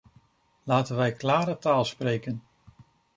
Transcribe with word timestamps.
Laten 0.63 0.95
wij 0.95 1.11
klare 1.11 1.57
taal 1.57 1.85
spreken. 1.85 2.43